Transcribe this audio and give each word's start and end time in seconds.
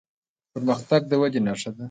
پرمختګ 0.53 1.01
د 1.11 1.13
ودې 1.21 1.39
نښه 1.47 1.69
ده. 1.75 1.79